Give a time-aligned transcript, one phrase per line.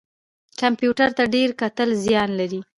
[0.61, 2.59] کمپیوټر ته ډیر کتل زیان لري